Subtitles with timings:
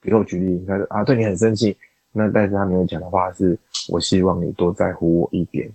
[0.00, 1.76] 比如我举例，他说啊，对你很生气，
[2.12, 3.58] 那但是他没有讲的话是，
[3.88, 5.70] 我希望你多在乎我一点。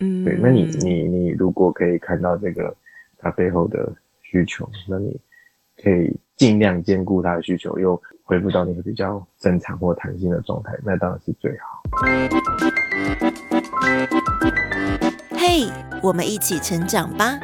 [0.00, 2.74] 嗯，对，那你你你如果可以看到这个
[3.18, 3.92] 他背后的
[4.22, 5.14] 需求，那你
[5.82, 11.82] 可以尽量兼顾他的需求，又恢复到那个比较正常或弹性的状态，那当然是最好。
[15.30, 15.70] 嘿，hey,
[16.02, 17.38] 我们一起成长吧。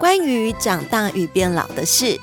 [0.00, 2.18] 关于长大与变老的事。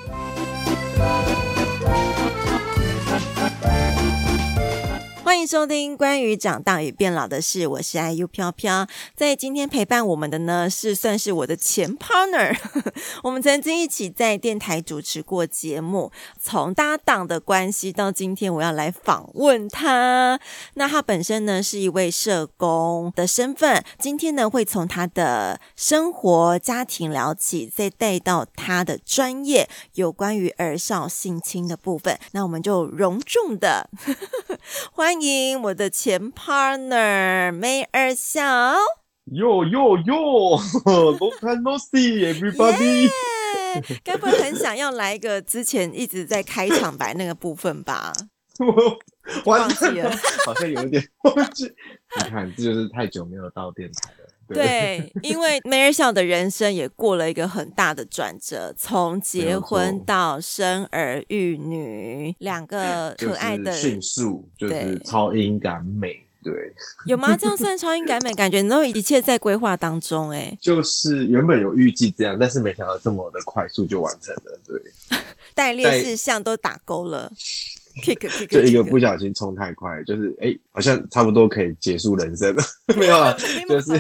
[5.42, 8.86] 迎收听关于长大与变老的事，我是 IU 飘飘。
[9.16, 12.56] 在今天陪伴我们的呢，是算是我的前 partner。
[13.24, 20.40] 我们曾经一起在电台主持过节目，从搭档的关系到今天我要来访问他。
[20.76, 32.20] 那他本身呢是一位社工的身份，今天呢会从他的生活家庭聊起，再带到他的专业，有关于儿少性侵的部分。
[32.34, 33.90] 那我们就隆重的
[34.94, 35.31] 欢迎。
[35.64, 38.42] 我的前 partner 梅尔孝。
[39.26, 43.10] 哟哟哟，Long time no see everybody。
[44.04, 48.12] 该不会很想要来一个之前一直在开场白那个部分吧？
[48.60, 49.00] 我
[49.46, 50.12] 忘记了，
[50.46, 51.66] 好像有点忘记。
[52.18, 54.28] 你看，这就是太久没有到电台了。
[54.54, 66.74] 对，因为梅尔小的人生也过了一个很大的转折，从结婚到生儿育女，两个可爱的迅速，就是超音感美，对，
[67.06, 67.38] 有吗？
[67.38, 68.34] 这样算超音感美？
[68.34, 74.82] 感觉你都一切在规划当中，哎，就是原本有预计这样，但是没想到这么的快速就完成了，对，
[75.54, 77.32] 代列事项都打勾了。
[78.04, 82.64] Kick, kick, 就一个不小心冲太快，就是哎、欸，好像差不多可以结束人生了，
[82.98, 83.36] 没有啊，
[83.68, 83.92] 就是。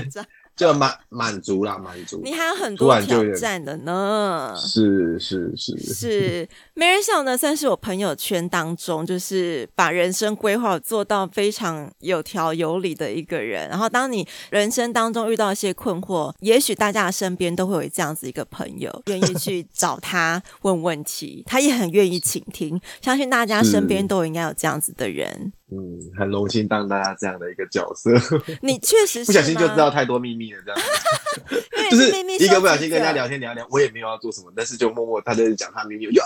[0.55, 2.21] 就满满足啦，满足。
[2.23, 4.53] 你还有很多挑战的呢。
[4.57, 13.67] 是是是是，梅尔孝呢，算是我朋友圈当中，就是把人生规划做到非常有条有理的一个人。
[13.69, 22.79] 然后，当你人生当中遇到一些困惑，也许大家的身边都会有这样子一个朋友，愿意 去找他问问题，他也很愿意倾听。
[23.01, 25.53] 相信大家身边都应该有这样子的人。
[25.71, 28.11] 嗯，很荣幸当大家这样的一个角色。
[28.61, 30.81] 你确实是不小心就知道太多秘密了，这样
[31.89, 32.09] 就是
[32.43, 36.23] 一个不小心跟人家聊天聊聊，我也没有要做什么，但是就默默他在讲他秘密，呀，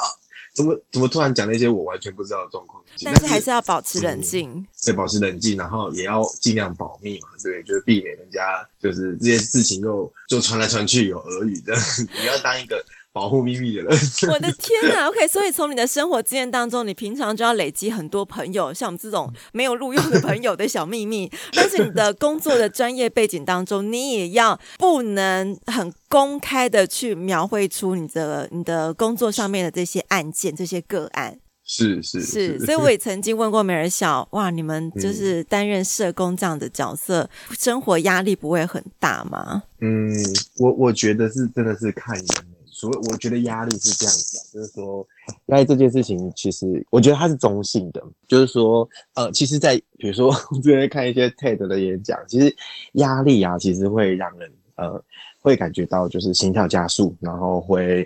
[0.56, 2.84] 怎么怎么突然讲那些我完全不知道的状况？
[3.04, 11.76] 但是还是要保持冷静，对、嗯，保持冷静，然后也要尽量保密嘛，对，就是避免人家就是这些事情又就传来传去有耳语的，
[12.20, 12.84] 你要当一个。
[13.16, 13.98] 保护秘密的人，
[14.30, 21.32] 我的天哪！OK，所以从你的生活经验当中，你平常就要累积很多朋友，像我们这种没有录用的朋友的小秘密。
[21.54, 31.40] 但是你的工作的专业背景当中，你也要不能很公开的去描绘出你的你的工作上面的这些案件、这些个案。
[31.64, 39.64] 是是是，所以我也曾经问过美人小，哇，你们就是担任社工这样的角色，嗯、生活压力不会很大吗？
[39.80, 40.12] 嗯，
[40.60, 42.28] 我我觉得是真的是看人。
[42.76, 45.08] 所以我觉得压力是这样子啊，就是说，
[45.48, 52.54] 压力这件事情，其实我觉得它是中性的，就是说，呃，其实，在比如说我之前看一些 TED 的演讲，其实
[52.96, 55.02] 压力啊，其实会让人呃
[55.40, 58.06] 会感觉到就是心跳加速，然后会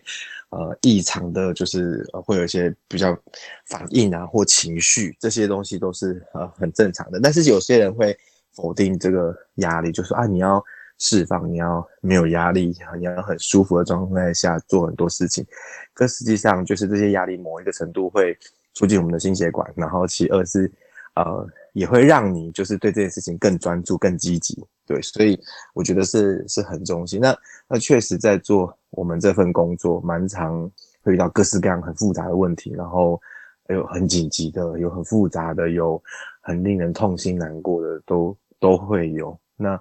[0.51, 3.17] 呃异常的，就是呃会有一些比较
[3.65, 7.19] 反应啊或情绪，这些东西都是呃很正常的。
[7.19, 8.15] 但是有些人会
[8.53, 10.63] 否定这个压力，就说啊你要。
[10.99, 15.45] 释放，你要没有压力，你要很舒服的状态下做很多事情。
[15.93, 18.37] 可实际上，就是这些压力某一个程度会
[18.73, 20.71] 促进我们的心血管，然后其二是，
[21.15, 24.63] 呃，也会让你就是对这件事情更专注、更积极。
[24.85, 25.39] 对，所以
[25.73, 27.19] 我觉得是是很中心。
[27.21, 30.69] 那那确实在做我们这份工作，蛮常
[31.03, 33.21] 会遇到各式各样很复杂的问题，然后
[33.67, 36.01] 有很紧急的，有很复杂的，有
[36.41, 39.37] 很令人痛心难过的，都都会有。
[39.55, 39.79] 那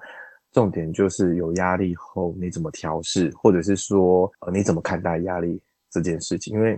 [0.59, 6.53] 重点就是有压力后你怎么调试，或者是说呃你怎么看待压力这件事情？
[6.53, 6.77] 因为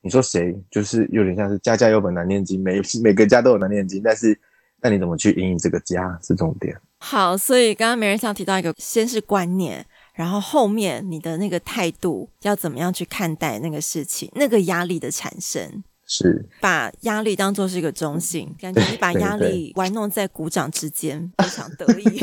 [0.00, 4.40] 你说谁就是有点像是家家有本难念经，每 每个家都有难念经，但是
[4.80, 6.74] 那你怎么去因应这个家是重点。
[7.00, 9.84] 好，所以刚刚梅尔孝提到一个，先是观念，
[10.14, 15.84] 然后后面你的那个态度要怎么样去看待那个事情，那个压力的产生。
[16.10, 22.18] 是把压力当做是一个中性，感觉你把压力玩弄在鼓掌之间， 非常得意。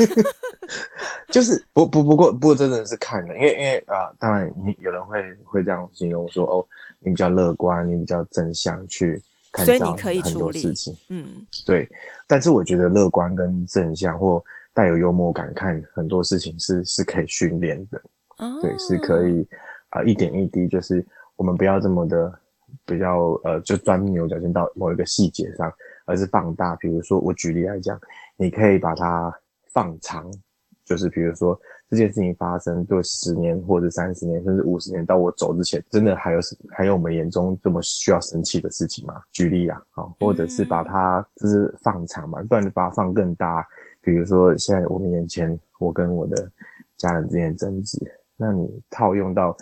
[1.30, 6.66] 就是不不不过不过真的是看的，因为因为啊、呃，当然你有人会会这样形容说哦，
[6.98, 9.22] 你比较乐观，你比较正向去
[9.52, 10.96] 看到很多事情。
[11.08, 11.88] 嗯，对。
[12.26, 14.42] 但是我觉得乐观跟正向或
[14.74, 18.02] 带有幽默感看很多事情是是可以训练的。
[18.38, 19.46] 哦，对，是可以
[19.90, 21.06] 啊、呃，一点一滴，就是
[21.36, 22.36] 我们不要这么的。
[22.86, 25.70] 比较呃，就钻牛角尖到某一个细节上，
[26.04, 26.76] 而是放大。
[26.76, 28.00] 比如说，我举例来讲，
[28.36, 29.34] 你可以把它
[29.72, 30.30] 放长，
[30.84, 31.60] 就是比如说
[31.90, 36.38] 这件事情发生，对十年或者三十年，甚至五十年，到我走之前，真的还有
[36.70, 39.20] 还有我们眼中这么需要生气的事情吗？
[39.32, 43.66] 举例啊，好，或者是把它就是放长嘛，不然你把它放更大。
[44.00, 46.48] 比如说，现在我们眼前，我跟我的
[46.96, 47.98] 家人之间的争执，
[48.36, 49.56] 那你套用到。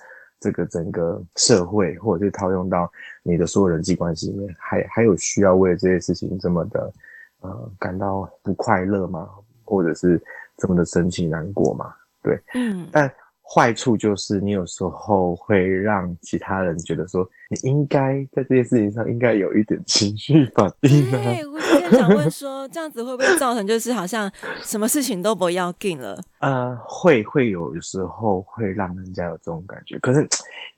[0.45, 2.93] 这个整个社会，或者是套用到
[3.23, 6.93] 你的所有人际关系里面，还还有需要为这些事情这么的
[7.41, 9.31] 呃感到不快乐吗？
[9.65, 10.23] 或者是
[10.59, 11.95] 这么的生气难过吗？
[12.23, 13.11] 对，嗯，但。
[13.55, 21.23] 坏处就是你有时候会让其他人觉得说，你应该在这件事情上应该有一点情绪反应啊。
[21.23, 24.29] 对，我今天想问说，这样子会不会造成就是好像
[24.63, 26.21] 什么事情都不要紧了？
[26.41, 29.97] 呃，会会有时候会让人家有这种感觉。
[30.01, 30.27] 可是，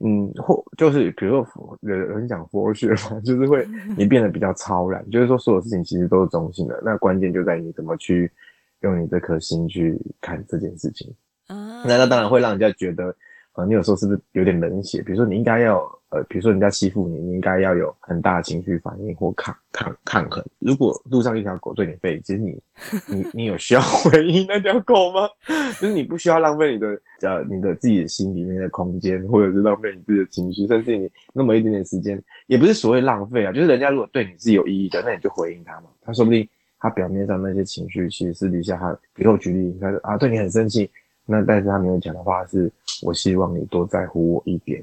[0.01, 6.79] 嗯，或就是比如说佛有人讲佛学嘛， 就是会你变得比较超然，就是说所有事情其实都是中性的。
[6.85, 8.31] 那关键就在于你怎么去
[8.81, 11.11] 用你这颗心去看这件事情。
[11.49, 13.15] 啊，那那当然会让人家觉得，
[13.55, 15.01] 呃，你有时候是不是有点冷血？
[15.03, 15.79] 比如说你应该要，
[16.11, 20.45] 呃，比如说人家欺负你，你应该要有很大的情绪反应或抗抗抗衡。
[20.59, 22.61] 如果路上一条狗对你吠，其实你
[23.09, 25.29] 你你有需要回应那条狗吗？
[25.81, 26.89] 就是你不需要浪费你的
[27.23, 35.85] 呃你的自己的心里面的空间，或者是浪费你自己的情绪，甚至你那么一点点时间，也不是所谓浪费啊，就是人家如果对你是有意义的，那你就回应他嘛。
[36.03, 36.47] 他说不定
[36.79, 40.91] 他表面上那些情绪，其实私底下他，比如我举例，他说啊，对你很生气。
[41.27, 42.71] 那但是他没有讲的话是，
[43.03, 44.83] 我希望你多在乎我一点，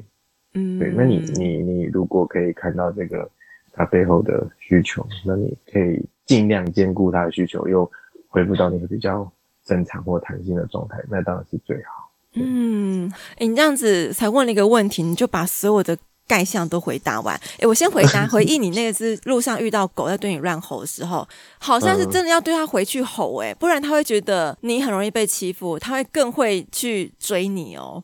[0.54, 0.92] 嗯，对。
[0.92, 3.28] 那你你你如果可以看到这个
[3.72, 7.90] 他背后的需求，那你可以尽量兼顾他的需求，又
[8.28, 9.32] 恢复到你比较
[9.64, 12.12] 正常或弹性的状态，那当然是最好。
[12.36, 15.98] 嗯，诶，你这样子才问了一个问题，你就把所有的。
[16.28, 21.28] 概象都回答完，诶，我先回答 回忆你那个是路上遇到狗在对你乱吼的时候，
[21.60, 28.04] 好像是真的要对它回去吼，诶，不然它会觉得你很容易被欺负，它会更会去追你哦。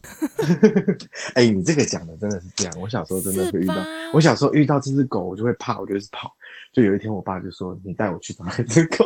[1.35, 3.75] 哎，你这个讲的真的是这样，我小时候真的是遇到，
[4.13, 6.35] 我小时候遇到这只狗，我就会怕，我就是跑。
[6.71, 9.05] 就有一天，我爸就说：“你带我去找那只狗。”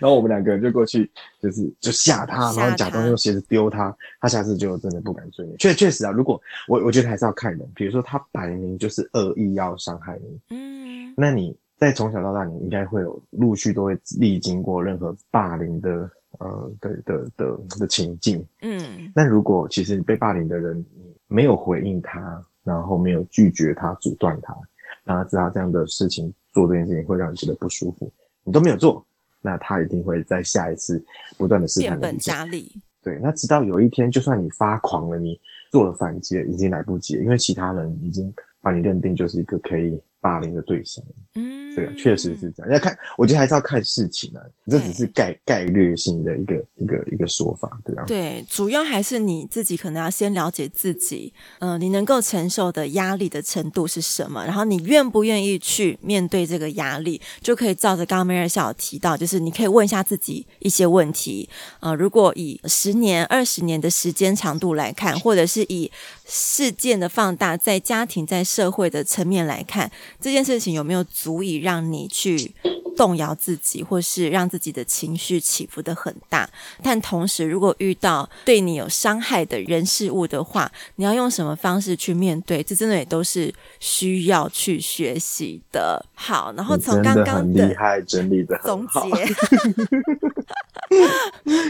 [0.00, 1.10] 然后我们两个人就过去，
[1.40, 5.56] 就是就吓他，然后假装用鞋子丢他，他下次就真的不敢追你。
[5.56, 16.08] 确确实啊，如果我我觉得还是要看人，比如说他摆明就是恶意要伤害你，嗯，那你在从小到大，你应该会有陆续都会历经过任何霸凌的
[16.38, 24.56] 呃的的的的情境，嗯，那如果其实你被霸凌的人你没有回应他，然后没有拒绝他，阻断他，
[25.04, 26.32] 让他知道这样的事情。
[26.52, 28.12] 做这件事情会让你觉得不舒服，
[28.44, 29.04] 你都没有做，
[29.40, 31.02] 那他一定会在下一次
[31.36, 32.00] 不断的试探你。
[32.00, 32.70] 变本加厉。
[33.02, 35.40] 对，那直到有一天，就算你发狂了，你
[35.70, 41.04] 做了反击，已经来不及了，因为其他人已经把你认定就是一个可以霸凌的对象。
[41.34, 41.71] 嗯。
[41.74, 42.72] 对啊，确实是这样。
[42.72, 48.04] 要看，我觉得还是要看事情啊，这只是概概率性的一个一个一个说法，对啊。
[48.06, 61.48] 对，主要还是你自己可能要先了解自己，嗯、呃，你能够承受的压力的程度是什么，然后你愿不愿意去面对这个压力，就可以照着刚刚梅尔小提到，就是你可以问一下自己一些问题，
[61.80, 65.90] 呃，如果以十年、二十年的时间长度来看，或者是以
[66.26, 69.90] 事件的放大，在家庭、在社会的层面来看，
[70.20, 72.52] 这件事情有没有足以让你去
[72.94, 76.48] 动摇自己，或是让自己的情绪起伏的很大。
[76.82, 82.62] 但同时，如果遇到对你有伤害的人事物的话，你要用什么方式去面对？
[82.62, 86.04] 这真的也都是需要去学习的。
[86.14, 89.00] 好，然后从刚刚的厉害整理的总结，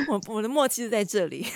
[0.09, 1.47] 我我的默契是在这里。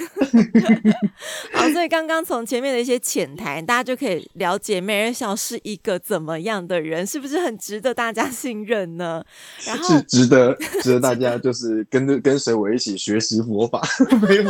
[1.52, 9.24] 好，所以刚刚从前面的一些浅谈，大家就可以了解梅尔孝是一个怎么样的人，是不是很值得大家信任呢？
[9.66, 13.82] 然后是值得值得大家就是跟着 跟随我一起学习佛法，
[14.22, 14.44] 没有？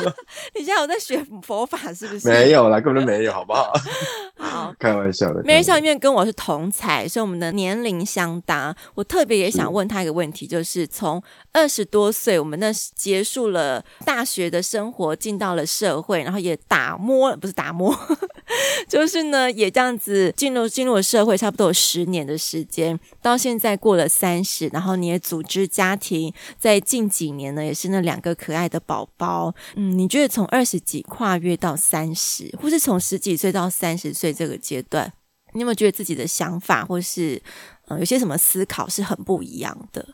[0.55, 2.29] 你现在有在学佛法是不是？
[2.29, 3.73] 没有啦，根本就没有，好不好？
[4.79, 5.43] 好，开玩笑的。
[5.43, 8.75] 梅尔孝因为跟我是同才，所以我们的年龄相当。
[8.95, 17.97] 我特别也想问他一个问题，就是从二十多岁，我们那结束了大学的生活，进到了社会，然后也打摸，不是打摸，
[18.89, 29.55] 就是呢，也这样子进入进入了社会，差不多有十年的时间，到现在过了三十，然后你也组织家庭，在近几年呢，也是那两个可爱的宝宝。
[29.77, 35.13] 嗯，你觉得从二十几跨越到三十，或是从十几岁到三十岁这个阶段，
[35.53, 37.41] 你有没有觉得自己的想法，或是
[37.89, 40.05] 嗯，有些什么思考是很不一样的？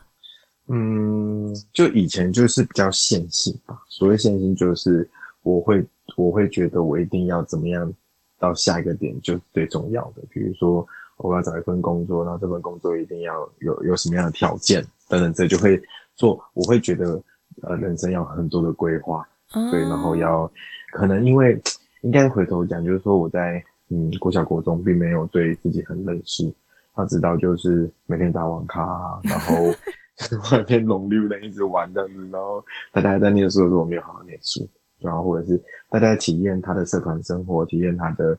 [0.67, 3.81] 嗯，就以前就是比较线性吧。
[3.89, 5.09] 所谓线性，就是
[5.41, 5.83] 我会
[6.15, 7.91] 我会觉得我一定要怎么样
[8.37, 10.21] 到下一个点，就是最重要的。
[10.29, 10.85] 比如说。
[11.17, 15.79] 我要找一份工作，然后这份工作一定要有有什么样的条件等等，这就会
[16.15, 16.43] 做。
[16.53, 17.21] 我会觉得，
[17.61, 19.25] 呃，人生要很多的规划，
[19.71, 20.51] 对，然后要
[20.91, 21.57] 可能因为
[22.01, 23.63] 应该回头讲，就是说我在
[23.93, 26.51] 嗯国小国中并没有对自己很认识，
[26.95, 29.55] 他知道就是每天打网咖，然后
[30.51, 34.67] 外面龙溜的一直玩这样子，然后大家在念书的时候我没有好好念书，
[34.99, 38.37] 然后或者是大家体验他的社团生活，体验他的。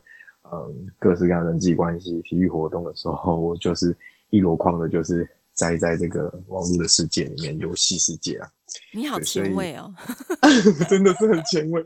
[0.53, 3.97] 嗯，各式各样的人际关系、体育活动的时候，我就是
[4.29, 8.47] 一箩筐的，就是栽在这个网络的世界里面，游戏世界啊。
[8.93, 9.93] 你好前卫哦，
[10.89, 11.85] 真的是很前卫。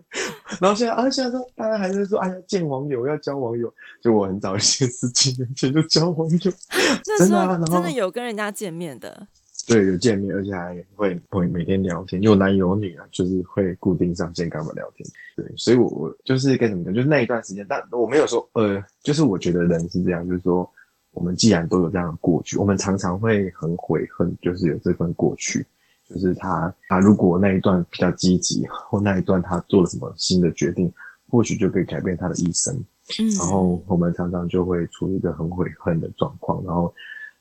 [0.59, 6.51] 然后现在啊，现在说大家还是说，哎呀，见网友要交网友，就我很早一些十几年前就交网友，
[7.17, 9.27] 真的、啊、真的有跟人家见面的。
[9.67, 15.07] 对，有见面，而且还会会每天聊天，有男有女啊，就是会固定上线跟我们聊天。
[15.35, 20.67] 对，所以我我就是该怎么讲，就是那一段时间，但我没有说，呃，就是我觉得人是这样，就是说，
[21.11, 25.63] 我们既然都有这样的过去，我们常常会很悔恨，就是有这份过去，
[26.09, 30.91] 就是他他如果那一段比较积极，或那一段他做了什么新的决定，
[31.29, 32.75] 或许就可以改变他的一生。
[33.19, 36.93] 嗯，然后我们常常就会处于一个很悔恨的状况，然后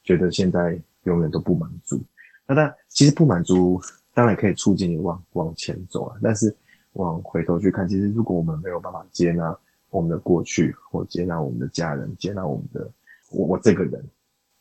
[0.05, 1.99] 觉得现在永远都不满足。
[2.47, 3.81] 那但其实不满足，
[4.13, 6.17] 当然可以促进你往往前走啊。
[6.23, 6.55] 但是
[6.93, 9.57] 往回头去看，其实如果我们没有办法接纳
[9.91, 12.91] 我们的过去，或接纳我们的家人，接纳我们的
[13.31, 14.03] 我我这个人，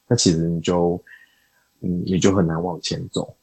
[0.08, 1.02] 那其实你就
[1.82, 3.36] 嗯你就很难往前走。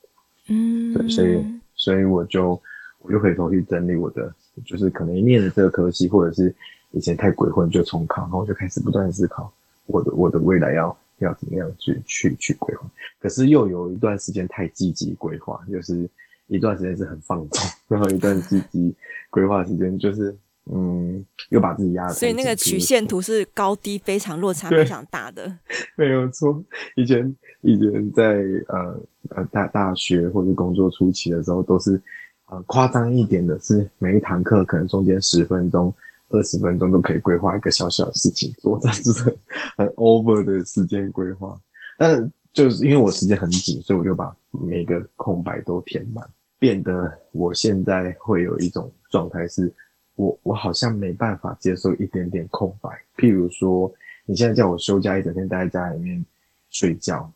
[0.48, 2.60] 嗯，对，所以所以我就
[3.00, 4.32] 我就回头去整理我的，
[4.64, 6.54] 就是可能一念的这个科系，或者是
[6.92, 9.52] 以前太鬼混就重考，然后我就开始不断思考
[9.86, 10.96] 我的我的未来要。
[11.18, 12.84] 要怎么样去去去规划？
[13.20, 16.10] 可是又有一段时间太积极规划，就是
[16.48, 18.92] 一段时间是很放纵， 然后一段积极
[19.30, 20.36] 规划时间就是
[20.72, 22.08] 嗯，又把自己压。
[22.08, 25.58] 所以那个曲线图是高低非常落差非常大的。
[25.96, 26.62] 没有错，
[26.96, 32.00] 以前以前在呃呃大大学或者工作初期的时候，都是
[32.46, 35.94] 呃夸张一点的是每一堂课可能中间十分钟。
[36.30, 39.36] 二十分钟都可以规划一个小小的事情做，这是很
[39.76, 41.56] 很 over 的时间规划。
[41.96, 46.26] 但就是因为我时间很紧，所以我就把每个空白都填满，
[46.58, 49.72] 变得我现在会有一种状态是，
[50.16, 52.90] 我我好像没办法接受一点点空白。
[53.16, 53.92] 譬如说，
[54.26, 56.24] 你现在叫我休假一整天待在家里面
[56.70, 57.30] 睡觉。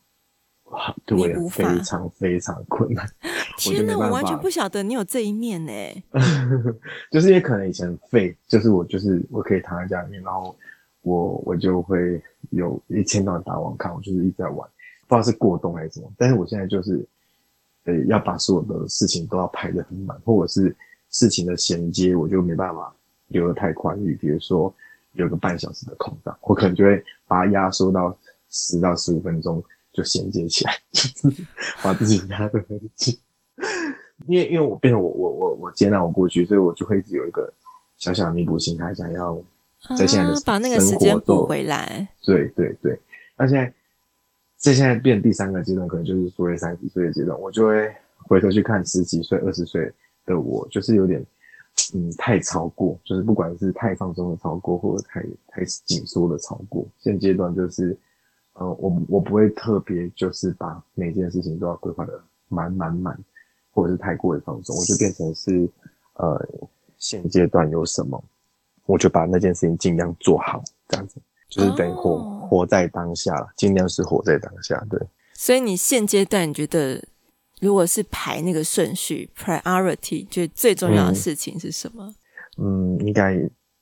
[0.71, 3.09] 哇，对我非常非常 困难。
[3.57, 5.73] 天哪，我，我完全不晓得你有这一面呢。
[7.11, 10.55] 就是因为可能以前废，就是我就是我可以躺在家里面，然后
[11.01, 14.57] 我我就会有一千到晚打网咖，我就是一直在玩，
[15.09, 16.13] 不知道是过冬还是什么。
[16.19, 17.03] 但是我现在就是，
[17.85, 20.77] 呃，要把所有的事情都要排得很满，或者是
[21.19, 22.95] 事情的衔接，我就没办法
[23.29, 24.15] 留得太宽裕。
[24.15, 24.73] 比如说
[25.13, 28.17] 有个半小时的空档，我可能就会把它压缩到
[28.51, 29.63] 十到十五分钟。
[29.91, 31.43] 就衔接起来，就是
[31.83, 33.19] 把自己压得很紧。
[34.29, 37.53] 因为因为我变成我我我我接纳我过去，所以我就会一直有一个
[37.97, 39.37] 小小的弥补心态，想要
[39.97, 42.07] 在现在的、啊、把那个时间补回来。
[42.23, 43.01] 对对对，
[43.37, 43.73] 那现在
[44.57, 49.93] 这现在变第三个阶段，可能就是所谓三十岁的阶段，我就会回头去看十几岁、二十岁
[50.29, 51.25] 的我，就是有点
[51.95, 56.87] 嗯太超过，就是不管是太放松的超过，或者太太紧缩的超过。
[57.01, 57.99] 现阶段就是。
[58.61, 63.17] 呃，我我不会特别就是把每件事情都要规划的满满满，
[63.71, 65.71] 或者是太过于放松，我就变成是，
[66.15, 66.49] 呃，
[66.97, 68.21] 现阶段有什么，
[68.85, 72.51] 我就把那件事情尽量做好，这样子，就是等于活、oh.
[72.51, 75.01] 活在当下了，尽量是活在当下，对。
[75.35, 77.05] 所以你现阶段你觉得，
[77.61, 82.15] 如果是排那个顺序，priority，就最重要的事情是什么？
[82.59, 83.39] 嗯，嗯应该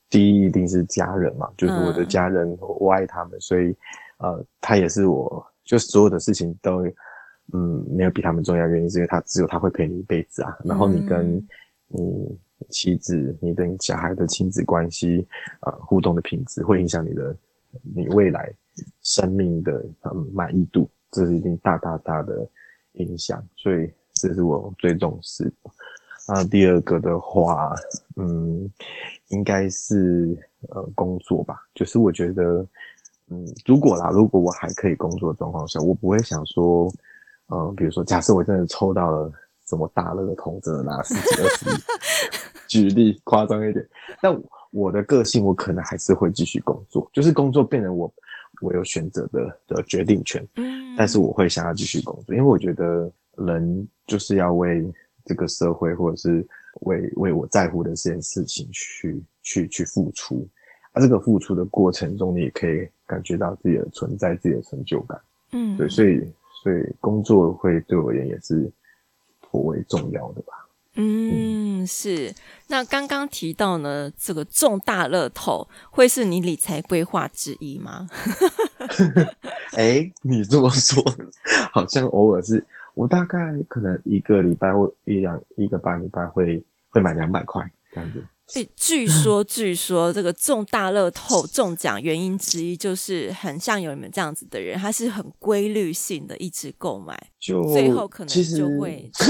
[0.08, 3.74] 第一一定是家人嘛，就是我的家人，嗯、我爱他们，所以。
[4.18, 6.86] 呃，他也是我，就所有的事情都，
[7.52, 8.66] 嗯，没有比他们重要。
[8.66, 10.56] 原因是因为他只有他会陪你一辈子啊。
[10.64, 11.36] 然后你跟
[11.88, 12.34] 你
[12.70, 15.28] 妻子、你跟小孩的亲子关系，
[15.60, 17.36] 呃，互动的品质会影响你的
[17.94, 18.50] 你未来
[19.02, 22.48] 生命的嗯满意度，这是一定大大大的
[22.96, 23.42] 影响。
[23.56, 25.70] 所以这是我最重视的。
[26.28, 27.72] 那第二个的话，
[28.16, 28.70] 嗯，
[29.28, 30.36] 应该是
[30.70, 32.66] 呃工作吧，就是我觉得。
[33.28, 36.88] 嗯，如果啦，如果我还可以工作的状况下，我不会想说，
[37.48, 39.32] 嗯，比如说，假设我真的抽到了
[39.68, 41.74] 什么大乐透，真的拿十几二十亿，
[42.70, 43.84] 举例夸张一点，
[44.22, 44.32] 但
[44.70, 48.06] 我的个性，我可能还是会继续工作，就是工作变成我
[48.60, 54.84] 我有选择的的决定权，嗯，但是我会想要继续工作，因为我觉得人就是要为
[55.24, 56.46] 这个社会，或者是
[56.80, 60.46] 为为我在乎的这件事情去去去付出。
[60.94, 65.20] 那这个付出的过程中，你也可以感觉到自己的存在，自己的成就感。
[65.52, 66.20] 嗯，对，所以
[66.62, 68.70] 所以工作会对我而言也是
[69.40, 70.65] 颇为重要的吧。
[70.96, 72.34] 嗯，嗯是。
[72.68, 78.08] 那刚刚提到呢，这个重大乐透会是你理财规划之一吗？
[79.72, 81.02] 哎、欸，你这么说，
[81.72, 82.66] 好像偶尔是。
[82.94, 83.38] 我大概
[83.68, 87.62] 可能一个礼拜或一两一个半礼拜会会买两百块
[87.92, 88.24] 这样子。
[88.54, 99.10] 诶、欸，据说据说这个中大乐透中奖原因之一就是很像有你们这样子的人，他是很规律性的一直购买，就最后可能就会。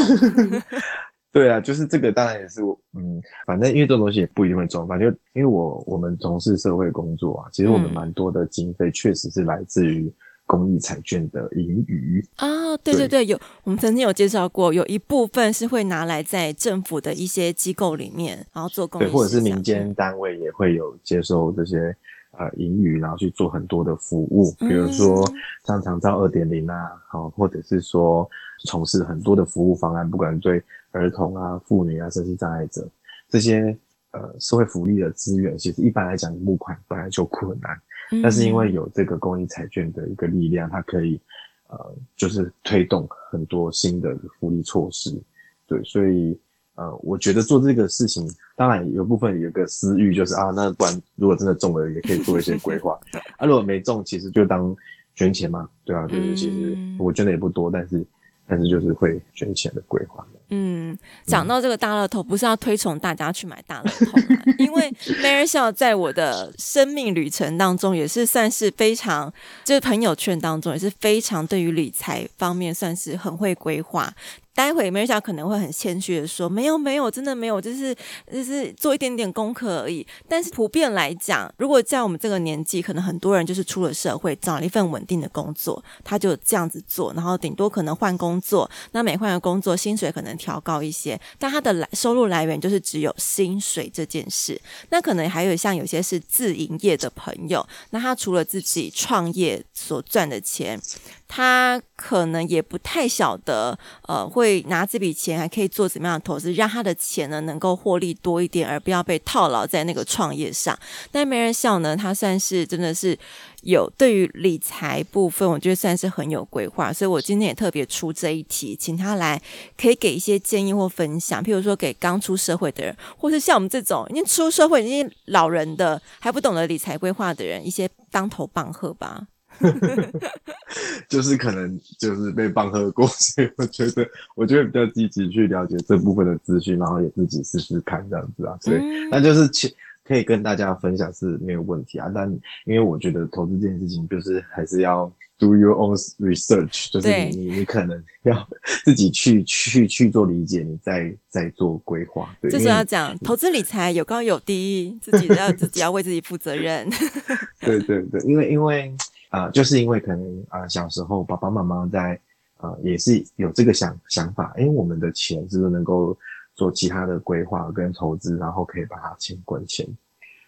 [1.36, 10.12] 对啊，就是这个当然也是我嗯，反正因为这种东西也不一定会中，反正因为我我们从事社会工作啊，其实我们蛮多的经费确实是来自于。
[10.48, 21.92] 公益彩券的盈余啊、哦，对对对，有我们曾经有介绍过，有一部分是会拿来在政府的一些机构里面，然后做公益，对，或者是民间单位也会有接收这些
[22.38, 25.28] 呃盈余，然后去做很多的服务，比如说
[25.64, 28.30] 像长照二点零啊，好，或者是说
[28.66, 30.62] 从事很多的服务方案，不管对
[30.96, 32.88] 儿童啊、妇女啊、身心障碍者
[33.28, 33.76] 这些
[34.12, 37.78] 呃社会福利的资源，其实一般来讲募款本来就困难。
[38.22, 41.20] 但是因为有这个公益彩券的一个力量，它可以，
[41.68, 45.20] 呃，就是推动很多新的福利措施，
[45.66, 46.38] 对，所以，
[46.76, 48.24] 呃，我觉得做这个事情，
[48.54, 52.98] 当然有部分有个私欲，就是啊，那不然如果真的中了，也可以做一些规划，
[53.38, 54.74] 啊，如果没中，其实就当
[55.16, 58.06] 捐钱嘛，对啊，就是其实我捐的也不多，但是。
[58.48, 60.24] 但是就是会选钱的规划。
[60.48, 64.42] 嗯，讲到这个大乐透，不是要推崇大家去买大乐透吗？
[64.58, 69.32] 因为 Mary 笑在我的生命旅程当中，也是算是非常，
[69.64, 74.14] 就是朋友圈当中也是非常对于理财方面算是很会规划。
[74.56, 77.94] 待会 Mary 笑可能会很谦虚的说：“没有，没有，真的没有，就是
[78.32, 94.58] 就是做一点点功课而已。”但是普遍来讲，如果在我们这个年纪，可能很多人就是出了社会，找了一份稳定的工作，他就这样子做，然后顶多可能换工作，那每换个工作，薪水可能调高一些，但他的来收入来源就是只有薪水这件事。
[94.88, 100.80] 那可能还有像有些是自营业的朋友，那他除了自己创业所赚的钱。
[101.28, 110.78] 他可能也不太晓得，呃，会拿这笔钱还可以做怎么样的投资，让他的钱呢能够获利多一点，而不要被套牢在那个创业上。
[111.10, 113.18] 但 Mary 笑呢，他算是真的是
[113.62, 119.40] 有对于理财部分，我觉得算是很有规划，所以我今天也特别出这一题，请他来
[119.76, 129.26] 可以给一些建议或分享，譬如说给刚出社会的人，或是像我们这种已经出社会、已经老人的还不懂得理财规划的人，一些当头棒喝吧。
[131.08, 138.56] 就是可能就是被棒喝过，所以我觉得我觉得比较积极去了解这部分的资讯，然后也自己试试看这样子啊。
[138.60, 139.72] 所以那就是去
[140.04, 142.10] 可以跟大家分享是没有问题啊。
[142.14, 142.28] 但
[142.64, 148.48] 因为我觉得投资这件事情，就是还是要 do your own research，就是你你你可能要
[148.84, 152.34] 自己去去去做理解，你再再做规划。
[152.40, 156.88] 对，就是要讲投资理财有高有低，自己要自己要为自己负责任。
[157.60, 158.92] 对对对，因为因为。
[159.28, 162.18] 啊、呃，就是因为可能啊、呃，小时候爸爸妈妈在
[162.58, 166.16] 呃，也是有这个想想法，因为我们的钱是不是能够
[166.54, 169.86] 做其他的规划跟投资，然后可以把它钱滚钱。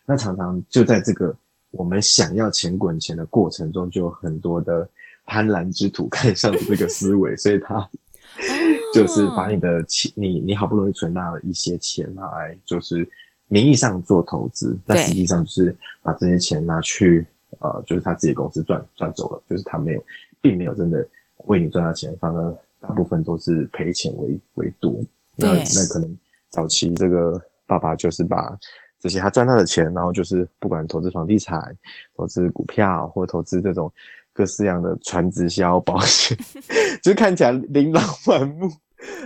[0.06, 1.36] 那常常就在这个
[1.70, 4.88] 我们想要钱滚钱的过程中，就有很多的
[5.26, 7.86] 贪婪之徒看上了这个思维，所以他
[8.94, 13.06] 就是把你的钱，你你好不容易存到了一些钱拿来，就是
[13.48, 17.26] 名义上做投资，但实际上就是把这些钱拿去。
[17.60, 20.04] 呃，就是他自己公司赚赚走了，就是他没有，
[20.40, 21.06] 并没有真的
[21.46, 24.94] 为你赚到钱，反而大部分都是赔钱为为多。
[25.36, 26.16] 那那可能
[26.50, 28.56] 早期这个爸爸就是把
[29.00, 31.76] 这些他赚到的钱，然后就是不管投资房地产、
[32.16, 33.92] 投资股票或投资这种
[34.32, 36.36] 各式样的传直销保险，
[37.02, 38.68] 就是看起来琳琅满目，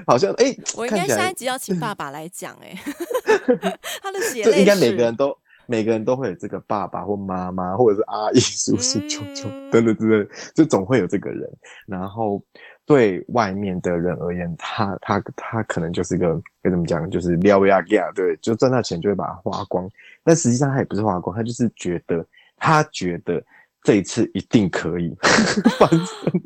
[0.06, 5.36] 好像哎，欸、我应该下一集要请爸爸来讲哎、欸， 他的血 泪史，应该每个人都。
[5.72, 11.50] 每个人都会有这个爸爸 或妈妈，或者是阿姨、 叔叔、舅舅等等之类，就总会有这个人。
[11.86, 12.44] 然后
[12.84, 19.88] 对外面的人而言，他他他可能就是个该怎么讲，就是撩呀呀，对，就赚到钱就会把它花光。
[20.22, 22.22] 但实际上他也不是花光，他就是觉得
[22.58, 23.42] 他觉得
[23.82, 25.16] 这一次一定可以
[25.80, 26.42] 翻身。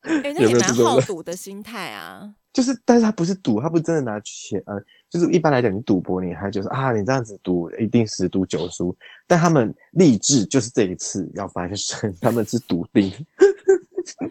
[0.00, 2.32] 哎、欸，那也蛮好赌的心态啊。
[2.52, 8.94] 就是，但是他不是赌，他不是真的拿钱，呃，就是一般来讲，你赌博，你还就是啊，你这样子赌一定十赌九输。
[9.26, 13.10] 但他们立志就是这一次要翻身， 他们是笃定。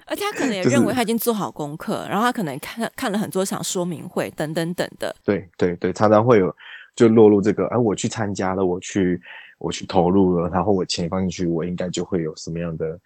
[0.06, 5.16] 而且他可能也 认为他已经做好功课，就是、然后他可能看看了很多场说明会，等等等的。
[5.24, 6.54] 对对对，常常会有
[6.96, 9.20] 就落入这个，哎、啊，我去参加了，我去
[9.58, 13.00] 我去投入了，然后我钱放进去，我应该就会有什么样的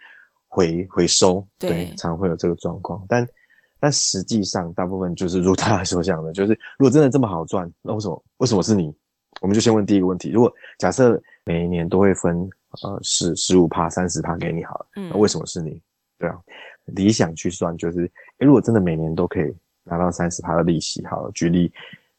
[0.48, 1.46] 回回收？
[1.60, 3.02] 对，对，常会有这个状况。
[3.08, 3.26] 但
[3.86, 8.92] 但实际上，大部分就是如他所讲的，就是如果真的这么好赚，那为什么为什么是你？
[9.42, 12.50] 我们就先问第一个问题：如果假设每一年都会分
[12.82, 15.80] 呃十十五趴、三十趴给你好了，那为什么是你？
[16.18, 16.36] 对啊，
[16.86, 21.72] 理想去算就是，诶如果真的每年都可以拿到三十趴的利息，好了，举例，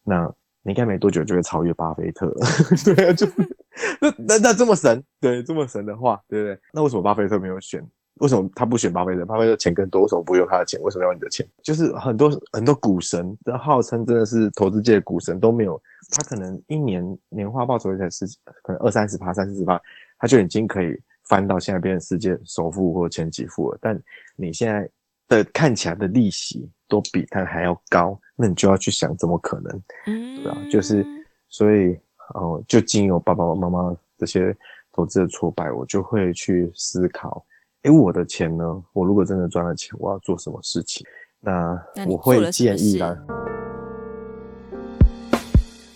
[0.05, 2.47] 那你应该没多久就会超越巴菲特了。
[2.95, 3.27] 对啊，就。
[4.01, 6.61] 那那那这么神，对，这么神的话，对不对？
[6.73, 7.85] 那为什么巴菲特没有选？
[8.17, 9.25] 为什么他不选巴菲特？
[9.25, 10.81] 巴菲特钱更多，为什么不用他的钱？
[10.83, 11.47] 为什么要你的钱？
[11.63, 18.27] 就是很多很多股神，这号称真的是投资界的股神都没有，他可能一年年化报酬率才是
[18.63, 19.81] 可能二三十趴、三四十趴，
[20.19, 23.79] 他就已经可以翻到现在变成世界首富或前几富了。
[23.81, 24.01] 但
[24.37, 24.89] 你现在
[25.29, 29.83] 的看起来的利息都比他还要高，那你就要去想，怎么可能？
[30.07, 30.59] 嗯，对吧？
[30.71, 31.05] 就是
[31.49, 31.99] 所以。
[32.35, 34.53] 哦，就经由爸爸妈妈这些
[34.91, 37.47] 投资的挫败，我就会去思考：
[37.87, 38.65] 诶，我的钱呢？
[38.93, 41.07] 我如果真的赚了钱，我要做什么事情？
[41.41, 43.17] 那我会建议啦。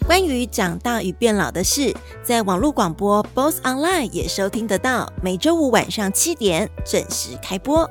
[0.06, 7.84] 关于长大与变老的事，在网络广播 BOSS Online 也收听得到，每周五晚上七点准时开播。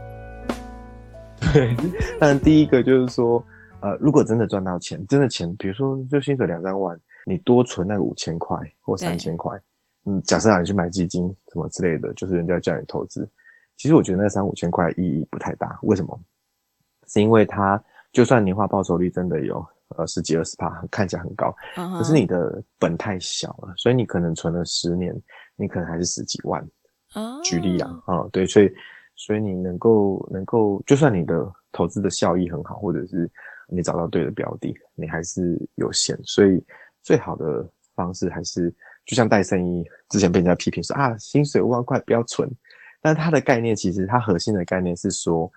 [1.54, 1.76] 对，
[2.22, 3.44] 但第一个就是说，
[3.82, 6.98] 呃，如果真的赚到钱，真的钱，比如说就薪水两三万。
[7.26, 9.52] 你多存那个五千块或三千块，
[10.06, 13.30] 嗯，假设让你去买基金什么之类的，就是人家叫你投资。
[13.80, 15.80] 其实我觉得那三五千块意义不太大。
[15.82, 16.20] 为什么？
[17.08, 19.66] 是因为它就算年化报酬率真的有
[19.96, 21.98] 呃十几二十帕，看起来很高，uh.
[21.98, 25.20] 可是你的本太小了，所以你可能存了十年，
[25.56, 26.62] 你可能还是十几万。
[27.14, 27.42] Uh.
[27.42, 28.72] 举例啊，啊，对，所以
[29.16, 33.28] 所以你能够能够，就算你的投资的效益很好，或者是
[33.68, 36.64] 你找到对的标的，你还是有限，所以。
[37.02, 38.70] 最好的方式还是
[39.06, 42.48] 就像戴胜一之前被人家批评说啊，薪水五万块不要存，
[43.02, 45.52] 但它的概念其实它核心的概念是说，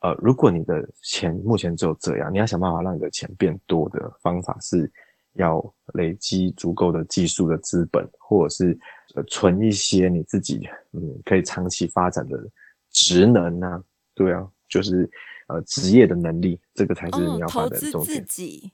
[0.00, 4.90] 呃，如果你的钱目前只有这样，你要想办法让你的钱变多的方法是
[5.34, 5.62] 要
[5.94, 8.78] 累积足够的技术的资本，或者是
[9.14, 12.38] 呃存一些你自己嗯可以长期发展的
[12.90, 13.82] 职能啊，
[14.14, 15.08] 对啊，就是
[15.48, 18.20] 呃职业的能力，这个才是你要发展的重点。
[18.20, 18.70] 哦